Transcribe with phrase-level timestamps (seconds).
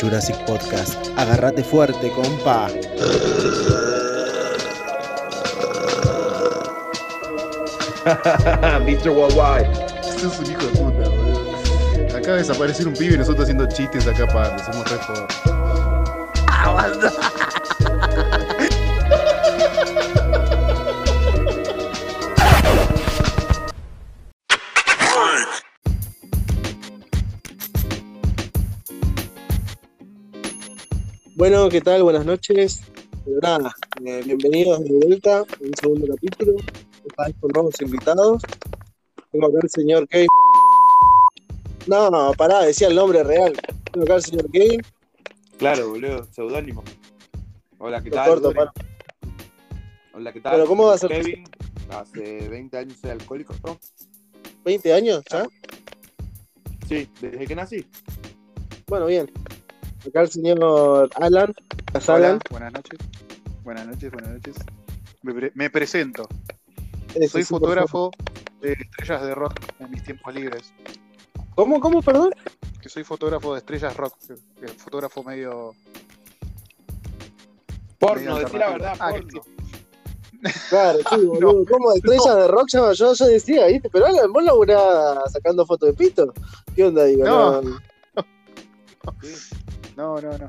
[0.00, 0.96] Jurassic Podcast.
[1.16, 2.68] Agárrate fuerte, compa.
[8.84, 9.10] Mr.
[9.10, 9.68] Worldwide.
[10.00, 11.56] Este es un hijo de puta, boludo.
[12.16, 15.26] Acaba de desaparecer un pibe y nosotros haciendo chistes acá para somos re joder.
[31.50, 32.02] Bueno, ¿qué tal?
[32.02, 32.82] Buenas noches.
[33.24, 36.56] Pero nada, eh, bienvenidos de vuelta a un segundo capítulo.
[37.06, 38.42] Esta vez con nuevos invitados.
[39.32, 40.26] Tengo acá el señor Kane.
[41.86, 43.54] No, no, pará, decía el nombre real.
[43.90, 44.82] Tengo acá el señor Kane.
[45.56, 46.84] Claro, boludo, seudónimo.
[47.78, 48.28] Hola, ¿qué Lo tal?
[48.28, 48.54] corto, Dure?
[48.54, 48.72] para.
[50.12, 50.52] Hola, ¿qué tal?
[50.52, 51.08] Pero, ¿cómo va a ser?
[51.08, 51.44] Kevin,
[51.88, 53.78] hace 20 años soy alcohólico, ¿no?
[54.66, 55.24] ¿20 años?
[55.30, 55.46] ¿ya?
[56.86, 57.86] Sí, desde que nací.
[58.86, 59.30] Bueno, bien.
[60.06, 61.54] Acá el señor Alan.
[61.94, 62.38] Hola, Alan.
[62.50, 62.98] buenas noches.
[63.64, 64.56] Buenas noches, buenas noches.
[65.22, 66.26] Me, pre- me presento.
[67.14, 68.10] Ese Soy sí, fotógrafo
[68.60, 70.72] de estrellas de rock en mis tiempos libres.
[71.54, 72.30] ¿Cómo, cómo, perdón?
[72.80, 74.14] Que soy fotógrafo de estrellas rock.
[74.26, 74.34] que-
[74.66, 75.74] que Fotógrafo medio.
[77.98, 79.42] Porno, Medio decir la verdad, alternativo.
[79.42, 79.58] porno.
[80.70, 81.64] Claro, sí, boludo.
[81.68, 81.92] ¿Cómo?
[81.92, 83.90] Estrellas de rock, yo, yo, yo decía, ¿viste?
[83.90, 86.32] Pero Alan, vos laburás sacando fotos de pito.
[86.76, 87.24] ¿Qué onda, digo?
[87.24, 87.60] No.
[87.62, 87.78] no.
[89.22, 89.34] Sí,
[89.98, 90.48] No, no, no.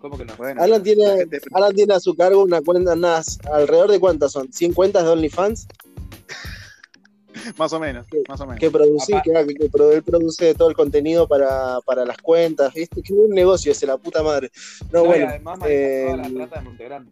[0.00, 0.34] ¿Cómo que no?
[0.36, 3.98] Bueno, Alan la tiene, gente- Alan tiene a su cargo una cuenta, unas, alrededor de
[3.98, 5.66] cuántas son, 100 cuentas de OnlyFans
[7.56, 8.60] más o menos, más o menos.
[8.60, 12.74] que producís, Apa- que, que produ- él produce todo el contenido para, para las cuentas,
[12.74, 13.00] ¿viste?
[13.02, 14.50] Qué buen negocio ese, la puta madre.
[14.92, 15.28] No, No, y bueno.
[15.30, 17.10] además maneja toda la eh, trata de Montegrande.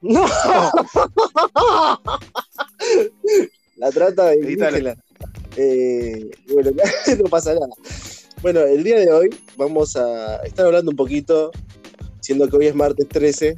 [0.00, 0.24] No.
[3.76, 4.96] la trata de.
[5.56, 6.70] Eh, bueno,
[7.18, 7.66] no pasa nada.
[8.40, 11.50] Bueno, el día de hoy vamos a estar hablando un poquito,
[12.20, 13.56] siendo que hoy es martes 13,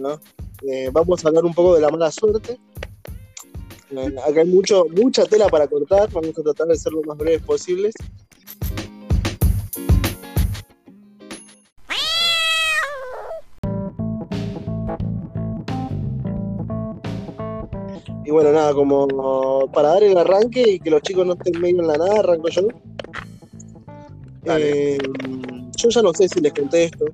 [0.00, 0.18] ¿no?
[0.66, 2.58] Eh, vamos a hablar un poco de la mala suerte.
[3.90, 7.18] Eh, acá hay mucho, mucha tela para cortar, vamos a tratar de ser lo más
[7.18, 7.94] breves posibles.
[18.24, 21.80] Y bueno, nada, como para dar el arranque y que los chicos no estén medio
[21.82, 22.68] en la nada, arranco yo.
[24.44, 24.98] Eh,
[25.76, 27.06] yo ya no sé si les conté esto,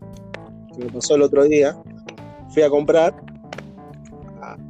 [0.75, 1.77] que me pasó el otro día.
[2.51, 3.15] Fui a comprar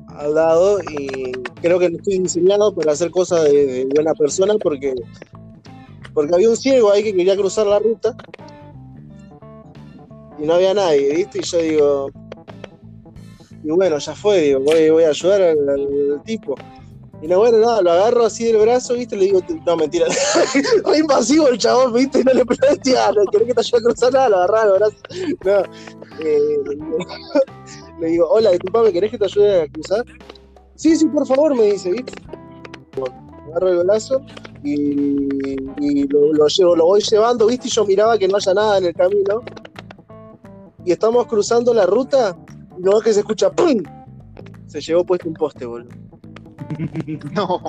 [0.08, 1.30] al lado y
[1.62, 4.94] creo que no estoy diseñado para hacer cosas de, de buena persona porque,
[6.12, 8.16] porque había un ciego ahí que quería cruzar la ruta
[10.40, 11.38] y no había nadie, ¿viste?
[11.38, 12.10] Y yo digo,
[13.64, 16.54] y bueno, ya fue, digo, voy, voy a ayudar al tipo.
[17.20, 19.16] Y no, bueno, nada, lo agarro así del brazo, ¿viste?
[19.16, 20.06] Le digo, no, mentira.
[20.84, 22.22] Re invasivo el chabón, ¿viste?
[22.22, 24.78] No le presté, ah, no querés que te ayude a cruzar nada, lo agarraba del
[24.78, 24.96] brazo.
[25.44, 26.24] No.
[26.24, 26.58] Eh,
[28.00, 30.04] le digo, hola, disculpame, ¿querés que te ayude a cruzar?
[30.76, 32.12] Sí, sí, por favor, me dice, ¿viste?
[33.48, 34.22] Agarro el brazo
[34.62, 37.66] y, lo, llevo, lo voy llevando, ¿viste?
[37.66, 39.42] Y yo miraba que no haya nada en el camino.
[40.84, 42.38] Y estamos cruzando la ruta
[42.78, 43.82] y luego que se escucha ¡pum!
[44.66, 46.07] Se llevó puesto un poste, boludo.
[47.32, 47.60] No,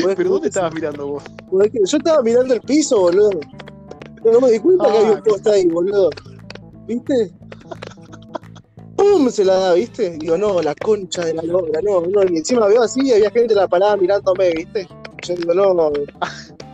[0.00, 1.24] ¿Podés pero ¿dónde estabas mirando vos?
[1.50, 3.30] Yo estaba mirando el piso, boludo.
[4.22, 6.10] Pero no me di cuenta que Ah, había un poste ahí, boludo.
[6.86, 7.32] ¿Viste?
[8.96, 9.28] ¡Pum!
[9.28, 10.10] Se la da, ¿viste?
[10.18, 12.22] Digo, no, la concha de la logra, no, no.
[12.24, 14.88] Y encima veo así y había gente en la parada mirándome, ¿viste?
[15.26, 15.92] Yo digo, no, no,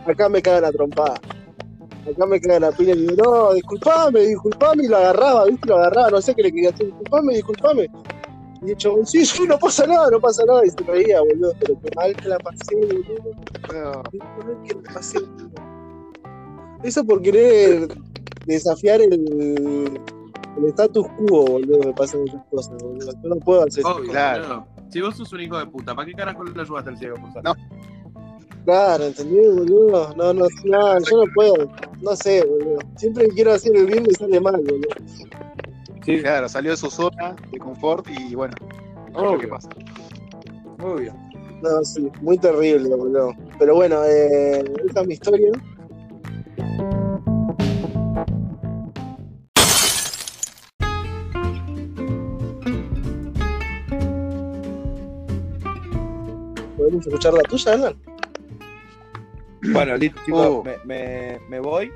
[0.05, 1.15] acá me cagan la trompada.
[2.09, 5.67] Acá me cagan la pila y digo, no, disculpame, disculpame, y lo agarraba, ¿viste?
[5.67, 7.89] Lo agarraba, no sé qué le quería hacer, disculpame, disculpame.
[8.61, 10.65] Y chabón, sí, sí, no pasa nada, no pasa nada.
[10.65, 13.31] Y se reía, boludo, pero qué mal que la pasé, boludo.
[13.73, 14.03] No.
[14.11, 15.51] Qué mal que la pasé, boludo.
[16.83, 17.87] Eso por querer
[18.45, 19.13] desafiar el,
[20.57, 23.11] el status quo, boludo, me pasan esas cosas, boludo.
[23.23, 24.01] Yo no puedo hacer eso.
[24.09, 24.67] Claro.
[24.89, 27.15] Si vos sos un hijo de puta, ¿para qué carajo le ayudaste al ciego?
[27.15, 27.43] Por?
[27.43, 27.53] No.
[28.65, 30.13] Claro, ¿entendés, boludo?
[30.15, 31.71] No, no, no, yo no puedo.
[32.01, 32.79] No sé, boludo.
[32.97, 34.87] Siempre que quiero hacer el bien me sale mal, boludo.
[36.05, 38.55] Sí, Claro, salió de su zona de confort y bueno,
[39.07, 39.69] es lo que obvio, pasa.
[40.81, 41.13] obvio.
[41.61, 43.33] No, sí, muy terrible, boludo.
[43.59, 45.51] Pero bueno, eh, esa es mi historia.
[56.77, 57.95] ¿Podemos escuchar la tuya, Alan?
[59.73, 60.63] Bueno, listo, chicos, Oh.
[60.63, 61.91] me, me, me voy.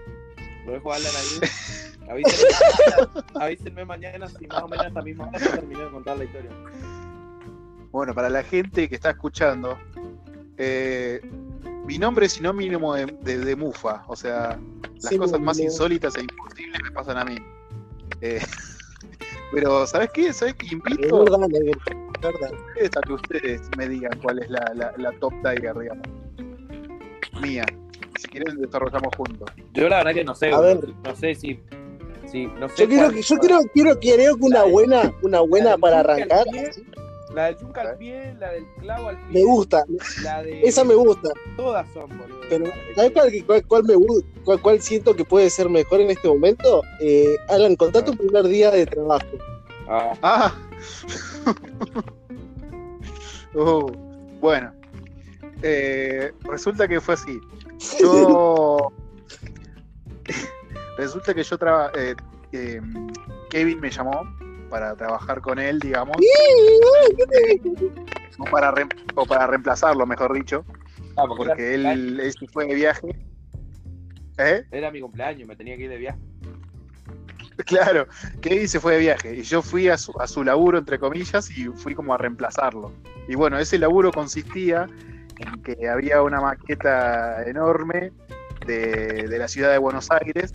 [0.65, 1.49] Lo dejo a Alan ahí.
[2.09, 2.49] Avísenme,
[3.35, 6.51] avísenme mañana si más o menos a esta misma hora terminé de contar la historia.
[7.91, 9.77] Bueno, para la gente que está escuchando,
[10.57, 11.21] eh,
[11.85, 14.03] mi nombre es sinónimo de, de- de mufa.
[14.07, 14.59] O sea,
[14.95, 17.37] las Sí, cosas más insólitas e imposibles me pasan a mí.
[18.21, 18.41] Eh,
[19.51, 20.33] pero, ¿sabes qué?
[20.33, 21.19] ¿Sabes qué Es invito?
[21.23, 26.07] verdad, a que ustedes me digan cuál es la, la, la top tiger, digamos.
[27.41, 27.65] Mía.
[28.17, 29.49] Si quieren, desarrollamos juntos.
[29.73, 30.81] Yo la verdad que no sé, A boludo.
[30.81, 30.93] ver.
[31.03, 31.59] no sé si.
[32.33, 34.71] Si no sé Yo quiero, cuál- que- yo quiero, quiero, quiero que una La de-
[34.71, 36.43] buena, una buena para arrancar.
[36.51, 36.71] pie.
[37.33, 39.39] La del yunque al pie, la del clavo al pie.
[39.39, 39.85] Me gusta,
[40.21, 40.61] La de.
[40.61, 41.29] esa me gusta.
[41.57, 42.39] Todas son, boludo.
[42.49, 42.65] Pero,
[42.95, 43.95] ¿sabes cuál, cuál, cuál me
[44.43, 46.81] cuál, cuál siento que puede ser mejor en este momento?
[46.99, 49.25] Eh, Alan, contá tu primer día de trabajo.
[49.87, 50.53] Ah, ¡Ah!
[53.55, 53.91] Uh,
[54.39, 54.71] bueno.
[55.63, 57.39] Eh, resulta que fue así.
[57.99, 58.91] Yo.
[60.97, 62.15] resulta que yo traba- eh,
[62.51, 62.81] eh,
[63.49, 64.21] Kevin me llamó
[64.69, 66.17] para trabajar con él, digamos.
[68.39, 70.65] o, para rem- o para reemplazarlo, mejor dicho.
[71.17, 73.07] ah, porque Porque él, él se fue de viaje.
[74.39, 74.65] ¿Eh?
[74.71, 76.19] era mi cumpleaños, me tenía que ir de viaje.
[77.67, 78.07] Claro,
[78.41, 81.51] Kevin se fue de viaje y yo fui a su, a su laburo, entre comillas,
[81.55, 82.91] y fui como a reemplazarlo.
[83.27, 84.87] Y bueno, ese laburo consistía
[85.37, 88.11] en que había una maqueta enorme
[88.65, 90.53] de, la ciudad de Buenos Aires,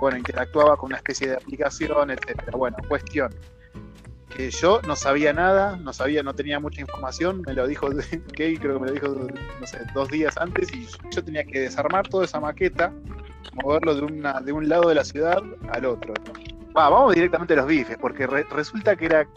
[0.00, 2.52] bueno, interactuaba con una especie de aplicación, etcétera.
[2.56, 3.34] Bueno, cuestión.
[4.36, 7.88] Que yo no sabía nada, no sabía, no tenía mucha información, me lo dijo
[8.34, 9.16] Kevin, creo que me lo dijo,
[9.94, 12.92] dos días antes, y yo tenía que desarmar toda esa maqueta
[13.62, 15.38] moverlo de, de un lado de la ciudad
[15.70, 16.14] al otro.
[16.76, 19.28] Va, vamos directamente a los bifes, porque re- resulta que era.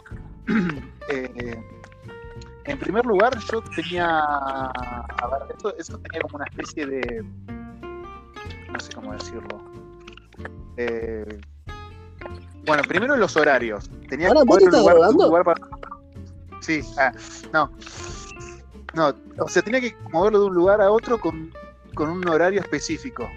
[1.12, 1.62] eh,
[2.64, 4.06] en primer lugar, yo tenía.
[4.08, 7.24] A ver, eso tenía como una especie de.
[8.72, 9.62] No sé cómo decirlo.
[10.76, 11.40] Eh,
[12.66, 13.90] bueno, primero los horarios.
[14.08, 15.60] Tenía Ahora, que ¿vos te mover un un lugar para.
[16.60, 17.12] Sí, ah,
[17.52, 17.70] no.
[18.94, 21.52] No, o sea, tenía que moverlo de un lugar a otro con,
[21.94, 23.28] con un horario específico.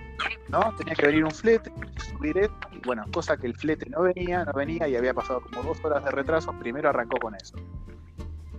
[0.50, 0.74] ¿no?
[0.78, 1.72] Tenía que venir un flete,
[2.10, 5.42] subir esto, y bueno, cosa que el flete no venía, no venía y había pasado
[5.42, 7.56] como dos horas de retraso, primero arrancó con eso.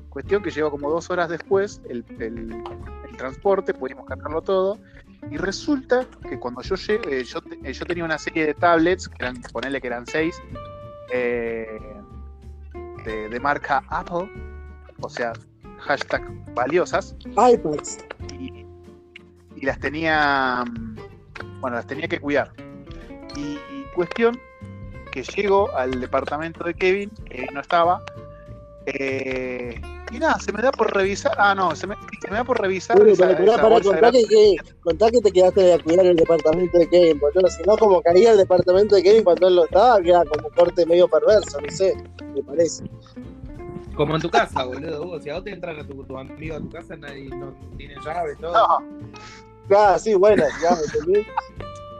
[0.08, 2.62] Cuestión que llegó como dos horas después el, el-
[3.08, 4.78] el transporte, pudimos cargarlo todo,
[5.30, 9.08] y resulta que cuando yo llegué, yo, te- eh, yo tenía una serie de tablets,
[9.08, 10.40] que eran, ponerle que eran seis,
[11.12, 11.78] eh,
[13.04, 14.28] de, de marca Apple,
[15.00, 15.32] o sea,
[15.80, 16.22] hashtag
[16.54, 17.98] valiosas, iPads.
[18.38, 18.64] y,
[19.56, 20.64] y las tenía
[21.60, 22.52] bueno las tenía que cuidar
[23.36, 24.38] y, y cuestión
[25.12, 28.00] que llego al departamento de Kevin que no estaba
[28.86, 29.80] eh,
[30.12, 32.60] y nada se me da por revisar ah no se me, se me da por
[32.60, 36.06] revisar Bueno, esa- para, para, esa contá que, que- contá que te quedaste a cuidar
[36.06, 37.48] el departamento de Kevin, boludo.
[37.48, 40.84] Si no, como caía el departamento de Kevin cuando él lo estaba, queda como corte
[40.86, 41.96] medio perverso, no sé,
[42.34, 42.84] me parece.
[43.94, 45.20] Como en tu casa, boludo.
[45.20, 47.94] Si a vos te entran a tu, tu amigo a tu casa, nadie no tiene
[48.04, 48.52] llave, todo.
[48.52, 49.02] no,
[49.76, 51.26] Ah, sí, bueno, ya, ¿me entendés?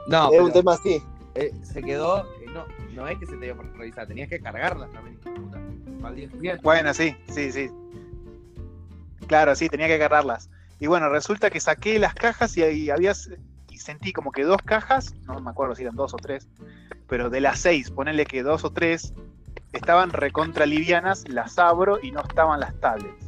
[0.07, 1.01] No, es pero, un tema así.
[1.35, 2.19] eh, se quedó.
[2.41, 5.59] eh, no, no es que se te dio por revisar, tenías que cargarlas también, puta.
[6.61, 7.69] Bueno sí sí sí
[9.27, 10.49] claro sí tenía que agarrarlas
[10.79, 13.13] y bueno resulta que saqué las cajas y, y había
[13.69, 16.47] y sentí como que dos cajas no me acuerdo si eran dos o tres
[17.07, 19.13] pero de las seis ponerle que dos o tres
[19.73, 23.25] estaban recontra livianas, las abro y no estaban las tablets.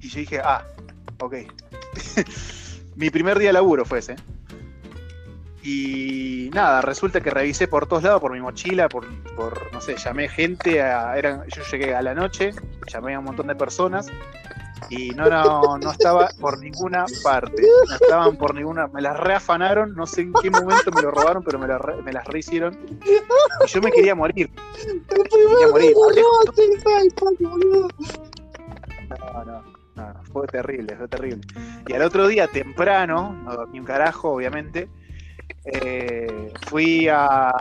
[0.00, 0.64] Y yo dije, ah,
[1.18, 1.34] ok.
[2.96, 4.16] Mi primer día de laburo fue ese.
[5.70, 9.06] Y nada, resulta que revisé por todos lados, por mi mochila, por,
[9.36, 12.52] por no sé, llamé gente, a, eran, yo llegué a la noche,
[12.86, 14.06] llamé a un montón de personas
[14.88, 19.94] y no, no, no estaba por ninguna parte, no estaban por ninguna, me las reafanaron,
[19.94, 23.68] no sé en qué momento me lo robaron, pero me, re- me las rehicieron y
[23.68, 24.50] yo me quería morir.
[25.50, 25.92] Quería morir.
[29.10, 29.62] No, no,
[29.96, 31.42] no, fue terrible, fue terrible.
[31.86, 34.88] Y al otro día, temprano, no dormí un carajo, obviamente,
[35.64, 37.52] eh, fui a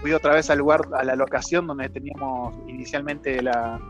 [0.00, 3.80] fui otra vez al lugar, a la locación donde teníamos inicialmente la,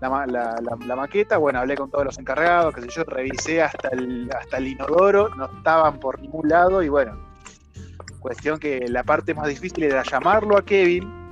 [0.00, 1.38] la, ma- la- la- la maqueta.
[1.38, 5.28] Bueno, hablé con todos los encargados, qué sé yo, revisé hasta el, hasta el inodoro,
[5.36, 7.18] no estaban por ningún lado y bueno,
[8.20, 11.28] cuestión que la parte más difícil era llamarlo a Kevin,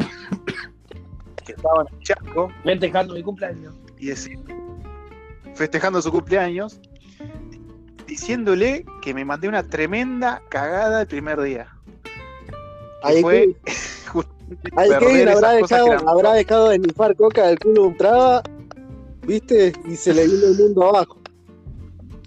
[1.45, 3.75] que estaba en el Chaco, Festejando mi cumpleaños.
[3.99, 4.39] y decir,
[5.55, 6.81] festejando su cumpleaños,
[8.07, 11.69] diciéndole que me mandé una tremenda cagada el primer día.
[12.05, 13.57] Que Ahí fue
[14.77, 17.97] ahí Kevin habrá dejado, que eran- habrá dejado de nifar coca del culo de un
[17.97, 18.43] traba,
[19.27, 19.73] ¿viste?
[19.87, 21.19] Y se le vino el mundo abajo.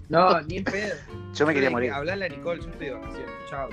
[0.08, 0.94] No, ni en pedo.
[1.34, 1.92] Yo me quería morir.
[1.92, 3.30] Hablale a Nicole, yo estoy de vacaciones.
[3.50, 3.68] Chao.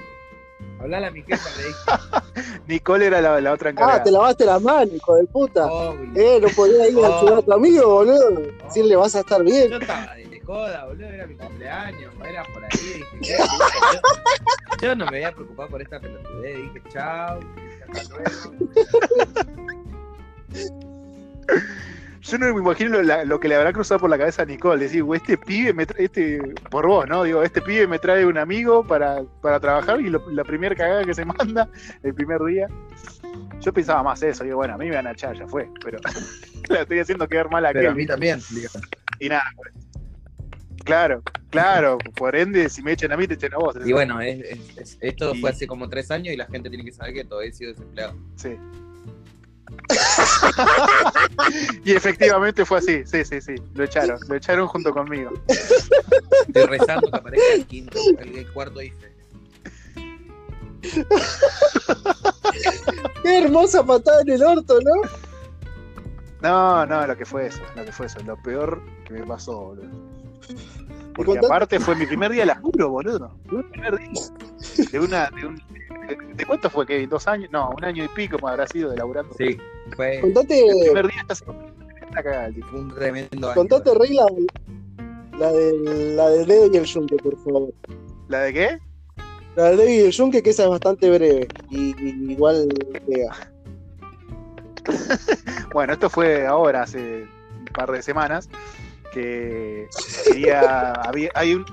[0.79, 2.61] Hablale a mi jefa, le dije.
[2.67, 3.99] Nicole era la, la otra encargada.
[3.99, 5.65] Ah, te lavaste las manos, hijo de puta.
[5.71, 6.11] Obvio.
[6.15, 8.41] Eh, no podía ir a ayudar a tu amigo, boludo.
[8.69, 9.69] Si le vas a estar bien.
[9.69, 12.69] Yo estaba de joda, boludo, era mi cumpleaños, era por ahí.
[12.73, 14.85] Dije, ¿qué?
[14.85, 17.39] yo, no me había preocupado por esta pelotudez, dije, chao.
[22.21, 24.81] Yo no me imagino lo, que le habrá cruzado por la cabeza a Nicole.
[24.85, 26.39] Decir, "Güey, este pibe, me tra- este,
[26.71, 27.23] por vos, ¿no?
[27.23, 31.03] Digo, este pibe me trae un amigo para, para trabajar y lo- la primera cagada
[31.03, 31.67] que se manda
[32.01, 32.67] el primer día.
[33.59, 34.43] Yo pensaba más eso.
[34.45, 35.69] Digo, bueno, a mí me van a echar, ya fue.
[35.83, 35.99] Pero
[36.69, 38.69] la estoy haciendo quedar mal a Pero a mí también, digo.
[39.19, 39.73] Y nada, pues.
[40.83, 41.97] Claro, claro.
[42.15, 43.75] Por ende, si me echan a mí, te echan a vos.
[43.85, 46.69] Y bueno, es- es- es- esto Y- fue hace como tres años y la gente
[46.69, 48.15] tiene que saber que todavía he sido desempleado.
[48.35, 48.57] Sí.
[51.83, 53.55] y efectivamente fue así, sí, sí, sí.
[53.73, 55.31] Lo echaron, lo echaron junto conmigo.
[56.47, 59.11] Estoy rezando que aparezca el quinto, el, el cuarto IFE.
[63.23, 64.91] Qué hermosa patada en el orto, ¿no?
[66.41, 69.59] No, no, lo que fue eso, lo que fue eso, lo peor que me pasó,
[69.59, 70.12] boludo.
[71.15, 73.35] Porque aparte fue mi primer día de laburo, boludo.
[73.47, 74.21] Fue mi primer día.
[74.91, 75.55] De una, de un.
[75.55, 77.07] de- ¿De cuánto fue, Kevin?
[77.09, 77.49] ¿Dos años?
[77.51, 79.33] No, un año y pico me habrá sido de laburando.
[79.37, 79.57] Sí,
[79.95, 83.55] fue, Contate, El primer día estás un tremendo año.
[83.55, 84.25] contate regla
[85.39, 87.69] la del la del dedo y el yunque, por favor.
[88.27, 88.79] ¿La de qué?
[89.55, 91.47] La del dedo y el yunque, que esa es bastante breve.
[91.69, 92.67] Y, y igual
[93.07, 93.35] pega.
[95.73, 97.23] Bueno, esto fue ahora, hace
[97.59, 98.47] un par de semanas,
[99.13, 99.87] que
[100.25, 101.65] quería, había, hay un,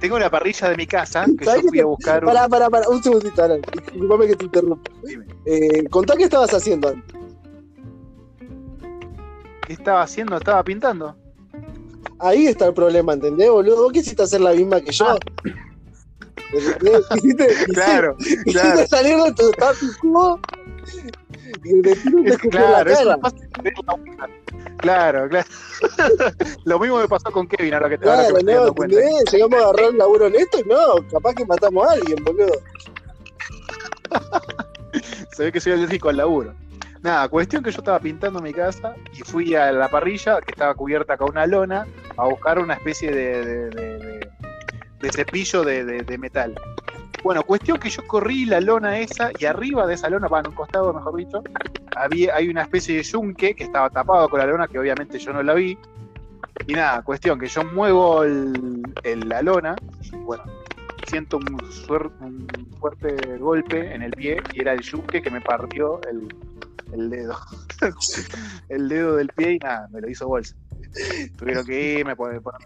[0.00, 2.24] tengo una parrilla de mi casa que ¿Sabes yo fui a buscar.
[2.24, 3.60] un- Pará, pará, pará, un segundito, Alan.
[3.72, 4.90] Disculpame que te interrumpa.
[5.44, 7.14] Eh, contá qué estabas haciendo antes.
[9.66, 10.36] ¿Qué estaba haciendo?
[10.36, 11.16] Estaba pintando.
[12.20, 13.82] Ahí está el problema, ¿entendés, boludo?
[13.84, 15.06] Vos quisiste hacer la misma que yo.
[15.08, 15.18] Ah.
[16.52, 17.06] ¿Entendés?
[17.12, 18.86] Quisiste, quisiste- Claro, quisiste claro.
[18.86, 20.40] salir de tu status quo
[21.64, 23.32] y el destino te Es escupió claro, la cara.
[24.78, 25.46] Claro, claro.
[26.64, 28.96] Lo mismo me pasó con Kevin, ahora que, que Claro, estoy no, cuenta.
[29.32, 32.52] Llegamos a agarrar un laburo honesto y no, capaz que matamos a alguien, boludo.
[35.32, 36.54] Se ve que soy alérgico al laburo.
[37.02, 40.74] Nada, cuestión que yo estaba pintando mi casa y fui a la parrilla, que estaba
[40.74, 41.86] cubierta con una lona,
[42.16, 44.30] a buscar una especie de, de- de- de-
[45.00, 46.54] de cepillo de metal.
[47.24, 50.48] Bueno, cuestión que yo corrí la lona esa y arriba de esa lona, para en
[50.48, 51.42] un costado mejor dicho,
[51.96, 55.32] había, hay una especie de yunque que estaba tapado con la lona, que obviamente yo
[55.32, 55.76] no la vi.
[56.66, 58.82] Y nada, cuestión que yo muevo el-
[59.28, 60.44] la lona y bueno,
[61.04, 62.46] siento un, suer- un
[62.78, 66.28] fuerte golpe en el pie y era el yunque que me partió el,
[66.92, 67.36] el dedo.
[68.68, 70.54] el dedo del pie y nada, me lo hizo bolsa.
[71.36, 72.60] Tuvieron que irme, poner, poner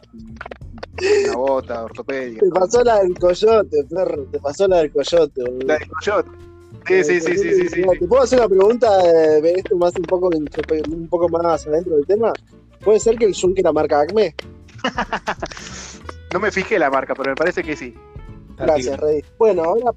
[1.27, 2.41] una bota ortopédica.
[2.41, 4.25] Te pasó la del coyote, perro.
[4.31, 5.67] Te pasó la del coyote, boludo.
[5.67, 6.31] La del coyote.
[6.87, 7.83] Sí, sí, sí, sí, sí, sí.
[7.99, 12.07] ¿Te puedo hacer una pregunta de esto más un poco, un poco más adentro del
[12.07, 12.33] tema?
[12.85, 14.35] ¿Puede ser que el yunque era marca Acme?
[16.33, 17.95] No me fijé la marca, pero me parece que sí.
[18.57, 19.23] Gracias, Rey.
[19.39, 19.93] Bueno, ahora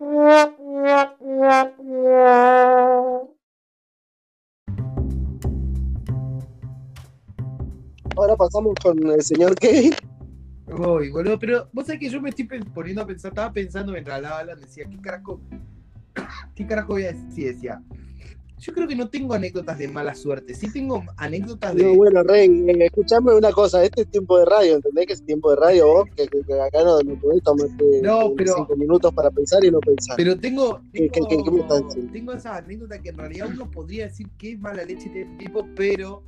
[8.16, 9.94] Ahora pasamos con el señor Kevin.
[10.66, 14.16] Uy, boludo, pero vos sabés que yo me estoy poniendo a pensar, estaba pensando mientras
[14.16, 15.40] hablaba Alan, decía, ¿qué carajo?
[16.54, 17.54] ¿Qué carajo voy a decir?
[17.54, 17.82] Decía,
[18.58, 21.82] yo creo que no tengo anécdotas de mala suerte, sí tengo anécdotas de.
[21.84, 25.22] No, bueno, Rey, eh, escuchame una cosa, este es tiempo de radio, ¿entendés que es
[25.26, 26.08] tiempo de radio vos?
[26.16, 29.70] Que, que- que acá no, no podés tomarte No, pero- cinco minutos para pensar y
[29.70, 30.16] no pensar.
[30.16, 32.12] Pero tengo, ¿Qué- qué- qué- qué me estás tengo, diciendo?
[32.12, 35.36] tengo esa anécdota que en realidad uno podría decir que es mala leche de este
[35.38, 36.22] tipo, pero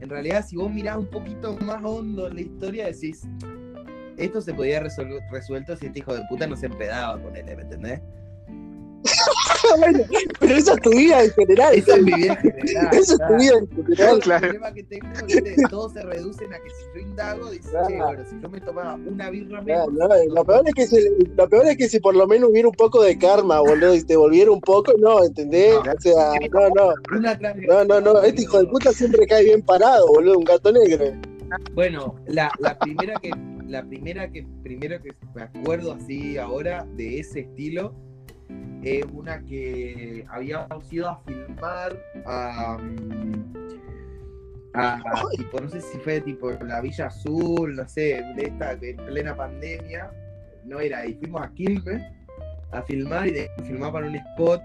[0.00, 3.26] en realidad si vos mirás un poquito más hondo en la historia decís,
[4.16, 7.44] esto se podía resolver resuelto si este hijo de puta no se empedaba con él,
[7.44, 8.00] ¿me entendés?
[9.78, 9.98] Bueno,
[10.40, 11.74] pero esa es tu vida en general.
[11.74, 12.88] Esa es mi vida en general.
[12.92, 13.36] Esa es tu claro.
[13.38, 14.14] vida en general.
[14.14, 14.40] El Claro.
[14.40, 17.94] problema que tengo es que todos se reducen a que si yo indago, dices, che,
[17.94, 18.06] Claro.
[18.06, 20.96] bueno, si yo me tomaba una birra No, menos, no, lo, peor es que si,
[21.36, 24.02] lo peor es que si por lo menos hubiera un poco de karma, boludo, y
[24.04, 25.74] te volviera un poco, no, ¿entendés?
[25.76, 30.06] O sea, no, no, no, no, no, este hijo de puta siempre cae bien parado,
[30.08, 31.04] boludo, un gato negro.
[31.74, 33.30] Bueno, la, la primera que
[33.66, 37.94] la primera que primero que me acuerdo así ahora de ese estilo
[38.84, 42.78] es una que habíamos ido a filmar a,
[44.74, 48.72] a, a, tipo, no sé si fue tipo la Villa Azul, no sé, de esta
[48.72, 50.10] en plena pandemia,
[50.64, 52.02] no era ahí, fuimos a Quilmes
[52.72, 54.60] a filmar y de, filmar para un spot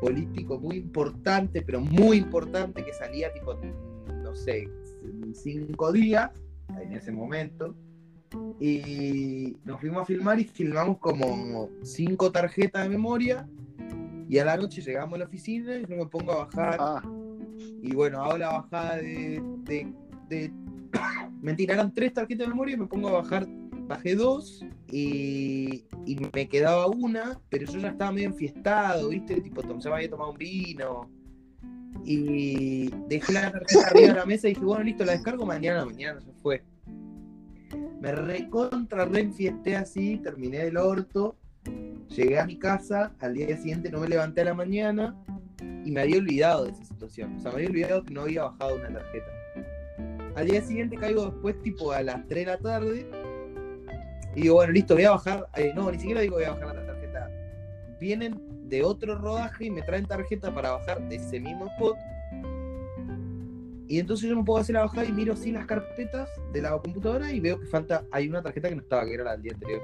[0.00, 3.54] político muy importante, pero muy importante que salía tipo,
[4.22, 4.68] no sé,
[5.34, 6.30] cinco días
[6.80, 7.74] en ese momento.
[8.60, 13.48] Y nos fuimos a filmar y filmamos como cinco tarjetas de memoria.
[14.28, 17.02] Y a la noche llegamos a la oficina y yo me pongo a bajar Ah,
[17.82, 19.92] Y bueno, hago la bajada de, de,
[20.28, 20.52] de-
[21.42, 23.46] Mentira, eran tres tarjetas de memoria y me pongo a bajar.
[23.88, 29.40] Bajé dos y, y me quedaba una, pero yo ya estaba medio enfiestado, ¿viste?
[29.40, 31.10] Tipo, ya me había tomado un vino.
[32.04, 35.84] Y dejé la tarjeta arriba de la mesa y dije, bueno, listo, la descargo mañana,
[35.84, 36.62] mañana se fue.
[38.00, 41.36] Me recontra reenfiesté así, terminé del orto,
[42.08, 45.14] llegué a mi casa, al día siguiente no me levanté a la mañana
[45.84, 47.36] y me había olvidado de esa situación.
[47.36, 49.26] O sea, me había olvidado que no había bajado una tarjeta.
[50.34, 53.06] Al día siguiente caigo después, tipo a las 3 de la tarde,
[54.34, 55.48] y digo, bueno, listo, voy a bajar.
[55.56, 57.30] eh, no, ni siquiera digo voy a bajar la tarjeta.
[58.00, 61.96] Vienen de otro rodaje y me traen tarjeta para bajar de ese mismo spot.
[63.90, 66.78] Y entonces yo me puedo hacer la bajada y miro así las carpetas de la
[66.78, 69.42] computadora y veo que falta, hay una tarjeta que no estaba, que era la del
[69.42, 69.82] día anterior.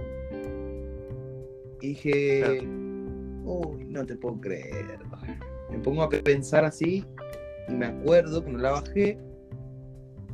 [1.81, 2.61] Y dije,
[3.45, 5.01] uy, no te puedo creer.
[5.73, 7.05] Me pongo a pensar así
[7.69, 9.19] y me acuerdo que no la bajé.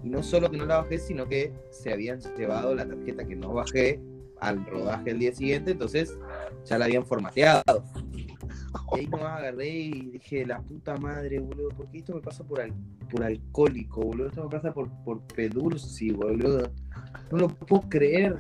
[0.05, 3.37] Y no solo que no la bajé, sino que se habían llevado la tarjeta que
[3.37, 4.03] no bajé
[4.41, 6.19] al rodaje el día siguiente, entonces
[6.67, 7.85] ya la habían formateado.
[8.95, 12.45] Y ahí nomás agarré y dije, la puta madre, boludo, ¿por qué esto me pasa
[12.45, 12.75] por, al-
[13.11, 14.29] por alcohólico, boludo?
[14.29, 16.71] Esto me pasa por, por pedursi, boludo.
[17.31, 18.37] No lo puedo creer.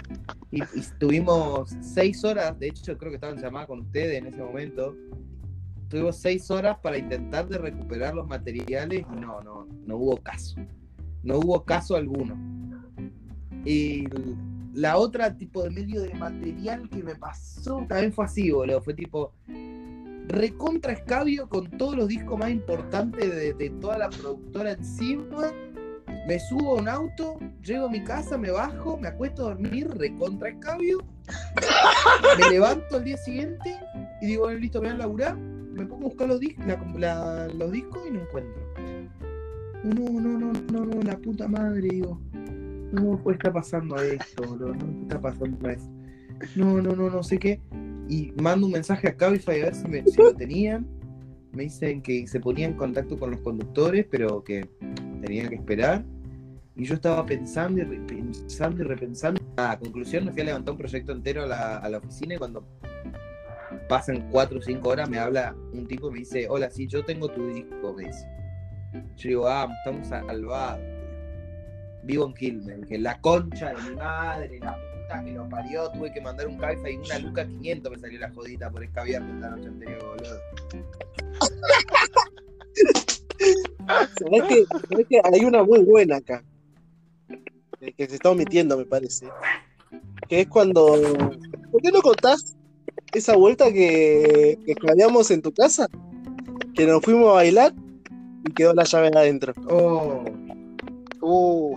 [0.50, 4.42] Y, y estuvimos seis horas, de hecho creo que estaba en con ustedes en ese
[4.42, 4.96] momento.
[5.88, 10.56] Tuvimos seis horas para intentar de recuperar los materiales y no, no, no hubo caso.
[11.22, 12.34] No hubo caso alguno.
[13.64, 14.06] Y
[14.74, 18.80] la otra tipo de medio de material que me pasó también fue así, boludo.
[18.80, 19.34] Fue tipo
[20.28, 25.52] recontra escabio con todos los discos más importantes de, toda la productora encima.
[26.26, 29.88] Me subo a un auto, llego a mi casa, me bajo, me acuesto a dormir,
[29.96, 30.98] recontra escabio.
[32.38, 33.76] Me levanto al día siguiente
[34.20, 35.36] y digo, bueno, listo, me voy a laburar.
[35.36, 38.62] Me pongo a buscar los, discos y no encuentro.
[39.84, 42.20] No, no, no, no, no, la puta madre, digo.
[42.92, 45.90] No puede estar pasando esto, boludo, no estar pasando esto.
[46.56, 47.60] No, no, no, no sé qué.
[48.08, 50.86] Y mando un mensaje a Cabify a ver si, me- lo tenían.
[51.52, 54.66] Me dicen que se ponía en contacto con los conductores, pero que
[55.20, 56.02] tenía que esperar.
[56.74, 59.40] Y yo estaba pensando y repensando y repensando.
[59.56, 62.38] A conclusión, me fui a levantar un proyecto entero a la, a la oficina y
[62.38, 62.64] cuando
[63.88, 67.04] pasan cuatro o cinco horas me habla un tipo y me dice, hola, sí, yo
[67.04, 68.26] tengo tu disco, me dice.
[69.16, 70.80] Yo digo, ah, estamos salvados.
[72.04, 76.12] Vivo en Quilmes, que la concha de mi madre, la puta que lo parió, tuve
[76.12, 79.50] que mandar un Cabify y una Luca 500 me salió la jodita por escabiarte la
[79.50, 80.38] noche anterior, boludo.
[84.18, 86.44] ¿Sabés que, sabés que hay una muy buena acá?
[87.80, 89.26] eh, Que se está omitiendo, me parece.
[90.28, 90.96] Que es cuando.
[91.70, 92.56] ¿Por qué no contás
[93.12, 94.74] esa vuelta que, que
[95.30, 95.88] en tu casa?
[96.74, 97.74] Que nos fuimos a bailar
[98.44, 99.52] y quedó la llave adentro.
[99.68, 100.24] Oh,
[101.24, 101.76] Uh,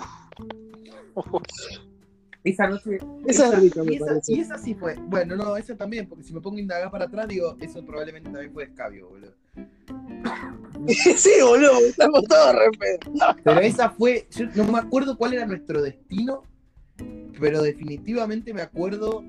[2.45, 2.99] esa noche.
[3.25, 4.33] Esa rica, me esa, parece.
[4.33, 4.95] y esa sí fue.
[5.07, 8.29] Bueno, no, esa también, porque si me pongo a indagar para atrás, digo, eso probablemente
[8.29, 9.33] también fue escabio, boludo.
[10.87, 13.35] sí, boludo, estamos todos re pedos.
[13.43, 16.43] Pero esa fue, yo no me acuerdo cuál era nuestro destino,
[17.39, 19.23] pero definitivamente me acuerdo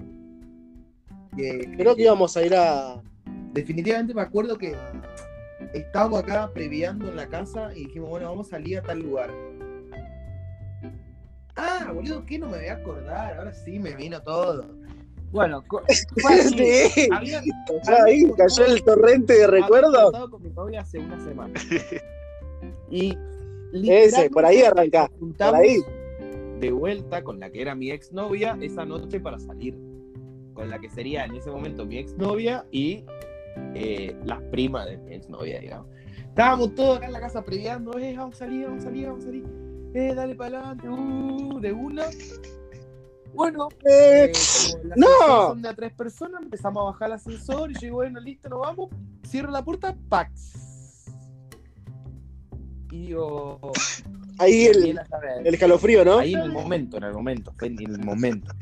[1.37, 3.03] que, Creo que íbamos a ir a.
[3.53, 4.75] definitivamente me acuerdo que
[5.75, 9.31] estábamos acá previando en la casa y dijimos, bueno, vamos a salir a tal lugar.
[11.57, 13.39] Ah, boludo, ¿qué no me voy a acordar?
[13.39, 14.67] Ahora sí me vino todo.
[15.33, 15.63] Bueno.
[16.17, 17.43] Sí, Había-
[18.05, 20.31] ahí cayó el torrente de recuerdos.
[20.31, 21.55] con mi novia hace una semana.
[22.89, 23.19] Y
[23.73, 24.63] Ese, por ahí
[25.19, 25.77] juntamos por ahí.
[26.61, 29.77] De vuelta con la que era mi exnovia esa noche para salir.
[30.55, 33.05] Con la que sería en ese momento mi exnovia y
[33.75, 35.89] eh, las primas de mi exnovia, digamos.
[36.29, 39.25] Estábamos todos acá en la casa previando, eh, vamos a salir, vamos a salir, vamos
[39.25, 39.45] a salir.
[39.97, 42.05] Eh, dale para adelante, uh, de una.
[43.33, 44.33] Bueno, Eh, eh,
[44.83, 45.49] el ¡No!
[45.49, 48.51] son de a tres personas, empezamos a bajar el ascensor y yo digo, bueno, listo,
[48.51, 48.91] nos vamos.
[49.27, 51.07] Cierro la puerta, ¡pax!
[52.91, 53.73] Y digo.
[54.39, 55.01] ahí el,
[55.45, 56.19] el escalofrío, ¿no?
[56.19, 58.53] Ahí en el momento, en el momento, en el momento.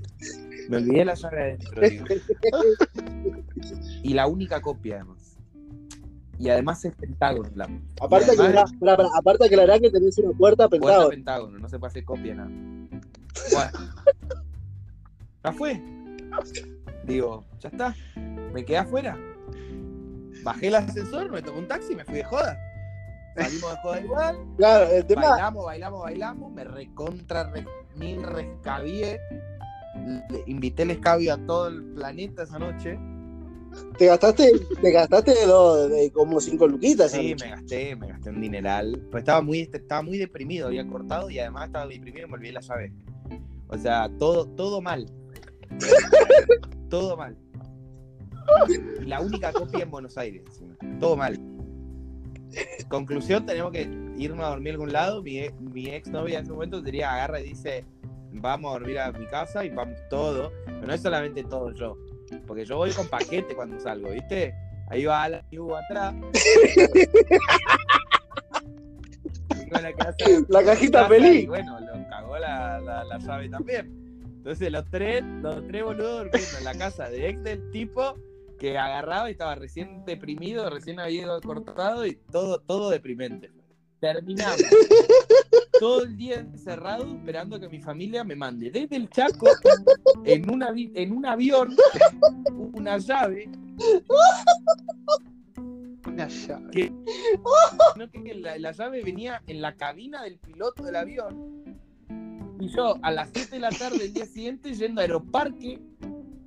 [0.69, 2.05] Me olvidé la llave adentro, digo.
[4.05, 5.14] Y la única copia, además.
[6.39, 7.49] Y además es pentágono.
[7.55, 7.69] La
[8.01, 10.87] Aparte y que además, pará, pará, aparte que la verdad que tenés una puerta puerta
[10.87, 11.09] pentada.
[11.09, 12.51] pentágono, no se puede hacer copia, nada.
[13.53, 13.95] Bueno.
[15.45, 15.83] Ya fue.
[17.05, 17.95] Digo, ya está.
[18.53, 19.19] Me quedé afuera.
[20.43, 22.59] Bajé el ascensor, me tomé un taxi y me fui de joda.
[23.37, 24.39] Salimos de joda igual.
[24.57, 25.31] Claro, el tema.
[25.31, 26.53] Bailamos, bailamos, bailamos.
[26.53, 27.67] Me recontra, re,
[27.97, 29.21] mil rescabié.
[30.31, 32.99] Le invité el escabio a todo el planeta esa noche.
[33.99, 37.13] Te gastaste, te gastaste dos- de como cinco luquitas.
[37.13, 39.07] Sí, me gasté, me gasté un dineral.
[39.11, 42.53] Pues estaba muy, estaba muy deprimido, había cortado y además estaba deprimido y me olvidé
[42.53, 42.93] la llave.
[43.69, 45.07] O sea, todo, todo mal.
[46.91, 47.37] todo mal.
[49.07, 50.77] La única copia en Buenos Aires, encima.
[51.01, 51.39] Todo mal.
[52.89, 53.83] Conclusión, tenemos que
[54.17, 55.23] irnos a dormir a algún lado.
[55.23, 57.85] Mi, ex- mi ex novia en ese momento diría, agarra y dice,
[58.33, 60.53] vamos a dormir a mi casa y vamos todos.
[60.67, 61.97] Pero no es solamente todo yo.
[62.47, 64.55] Porque yo voy con paquete cuando salgo, ¿viste?
[64.89, 66.15] Ahí va la Yu atrás.
[69.71, 70.17] La, casa-
[70.49, 71.45] La cajita feliz.
[71.45, 74.23] Y bueno, lo cagó la, la, la llave también.
[74.37, 78.15] Entonces los tres, los tres boludos durmiendo en la casa de ex del tipo
[78.59, 83.51] que agarraba y estaba recién deprimido, recién había ido cortado y todo, todo deprimente.
[84.01, 84.59] Terminamos
[85.81, 89.47] todo el día encerrado esperando que mi familia me mande desde el Chaco
[90.25, 91.75] en, una, avi- en un avión
[92.75, 93.49] una llave
[96.07, 96.93] Una llave.
[97.95, 101.65] sino que la, la llave venía en la cabina del piloto del avión.
[102.61, 105.81] Y yo a las 7 de la tarde del día siguiente yendo a Aeroparque,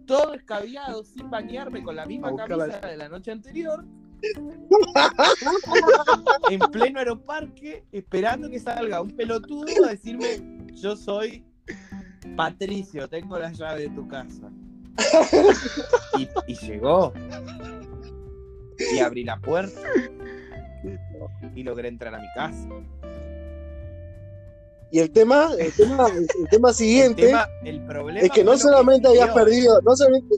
[0.05, 3.83] todo escabiado, sin bañarme, con la misma camisa la- de la noche anterior.
[6.49, 10.41] en pleno Aeroparque, esperando que salga un pelotudo a decirme:
[10.73, 11.43] Yo soy
[12.35, 14.49] Patricio, tengo la llave de tu casa.
[16.17, 17.13] Y, y llegó.
[18.93, 19.81] Y abrí la puerta
[21.55, 22.67] y logré entrar a mi casa.
[24.91, 28.57] Y el tema, el tema, el tema El, siguiente tema- el problema es que no
[28.57, 30.35] solamente habías perdido, no solamente.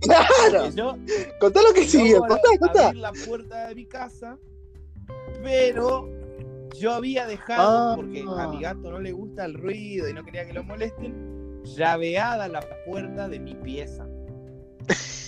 [0.00, 0.70] ¡Claro!
[0.74, 0.96] Yo,
[1.40, 2.86] Contá lo que siguió, logro contá, contá.
[2.88, 4.38] abrir la puerta de mi casa,
[5.42, 6.08] pero
[6.76, 7.96] yo había dejado, Ah.
[7.96, 11.62] porque a mi gato no le gusta el ruido y no quería que lo molesten,
[11.64, 14.06] llaveada la puerta de mi pieza.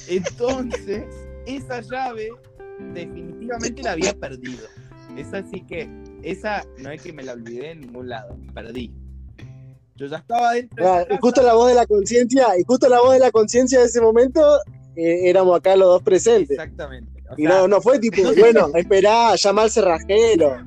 [0.08, 1.06] Entonces,
[1.46, 2.28] esa llave
[2.94, 4.66] definitivamente la había perdido.
[5.16, 5.88] Esa sí que,
[6.22, 8.92] esa no es que me la olvidé en ningún lado, perdí.
[10.00, 13.02] Yo ya estaba dentro de y justo la voz de la conciencia, y justo la
[13.02, 14.40] voz de la conciencia de ese momento,
[14.96, 16.52] eh, éramos acá los dos presentes.
[16.52, 17.22] Exactamente.
[17.28, 20.64] O Y no, no fue tipo, no bueno, esperá, llama al cerrajero.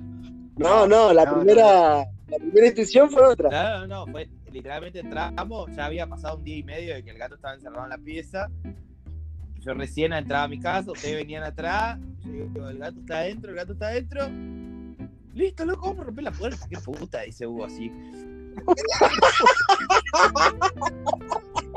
[0.56, 3.50] No, no, la No, primera, la primera instrucción fue otra.
[3.50, 7.10] No, no, no, fue literalmente entramos, ya había pasado un día y medio de que
[7.10, 8.52] el gato estaba encerrado en la pieza.
[9.62, 13.50] Yo recién entraba a mi casa, ustedes venían atrás, yo digo, el gato está adentro,
[13.50, 14.30] el gato está adentro.
[15.34, 16.67] Listo, loco, vamos a romper la puerta.
[16.69, 17.91] Qué puta, dice Hugo así.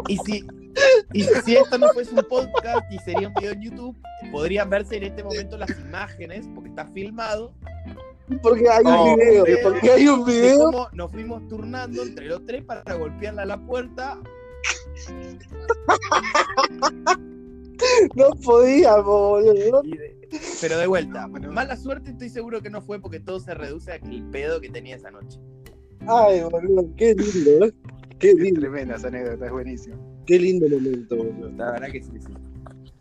[0.08, 0.46] Y si,
[1.12, 3.96] y si esto no fuese un podcast y sería un video en YouTube,
[4.30, 7.52] podrían verse en este momento las imágenes, porque está filmado,
[8.42, 10.58] Porque hay un video, porque hay un de video.
[10.64, 14.18] cómo nos fuimos turnando entre los tres para golpearle a la puerta.
[18.14, 19.44] No podíamos,
[20.60, 23.96] Pero de vuelta, mala suerte estoy seguro que no fue porque todo se reduce a
[23.96, 25.38] el pedo que tenía esa noche.
[26.08, 27.72] Ay, boludo, qué lindo, ¿eh?
[28.18, 29.96] Qué Es lindo, tremenda esa anécdota, es buenísimo.
[30.26, 31.50] qué lindo momento, boludo.
[31.56, 32.32] La verdad que sí, sí.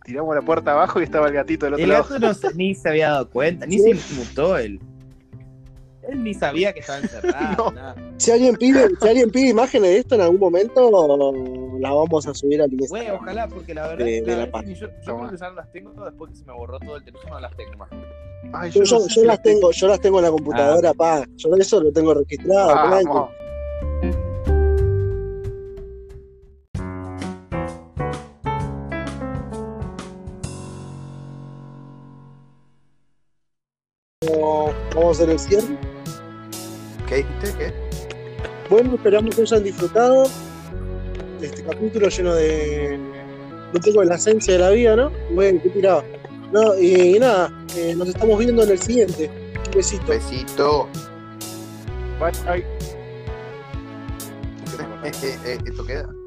[0.04, 2.04] Tiramos la puerta abajo y estaba el gatito del otro El lado.
[2.04, 4.80] gato no se- ni se había dado cuenta, ni se inmutó él.
[6.08, 7.72] Él ni sabía que estaba encerrado, No.
[7.72, 7.96] nada.
[8.18, 10.92] Si alguien pide, si alguien pide imágenes de esto en algún momento,
[11.80, 13.16] la vamos a subir al Güey, Instagram.
[13.16, 15.56] ojalá, porque la verdad, De- de la verdad ni yo, yo creo que ya no
[15.56, 17.90] las tengo después que se me borró todo el teléfono, no las tengo más.
[18.54, 20.94] Ay, Yo, no yo- sé yo si las tengo, yo las tengo en la computadora,
[20.94, 21.26] pa.
[21.36, 22.68] Yo eso lo tengo registrado.
[22.76, 23.30] Vamos.
[34.94, 35.78] Vamos a hacer el cierre.
[37.08, 37.54] ¿Qué dijiste?
[37.58, 37.74] ¿Qué?
[38.70, 40.24] Bueno, esperamos que hayan disfrutado
[41.40, 42.98] de este capítulo lleno de
[43.74, 45.12] un poco de la esencia de la vida, ¿no?
[45.34, 46.04] Bueno, qué tirado.
[46.52, 49.30] No, y, nada, eh, nos estamos viendo en el siguiente.
[49.68, 50.06] Un besito.
[50.08, 50.88] Besito.
[52.20, 52.66] Bye, bye.
[55.66, 56.25] ¿Esto queda?